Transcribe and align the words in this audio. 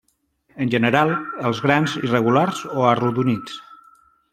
En 0.65 0.71
general, 0.75 1.11
els 1.51 1.61
grans 1.67 1.95
irregulars 2.01 2.67
o 2.75 2.91
arrodonits. 2.97 3.65